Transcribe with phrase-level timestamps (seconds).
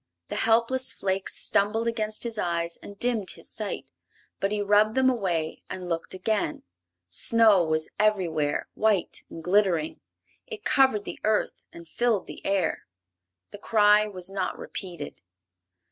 [0.29, 3.91] The helpless flakes stumbled against his eyes and dimmed his sight,
[4.39, 6.63] but he rubbed them away and looked again.
[7.07, 9.99] Snow was everywhere, white and glittering.
[10.47, 12.87] It covered the earth and filled the air.
[13.51, 15.21] The cry was not repeated.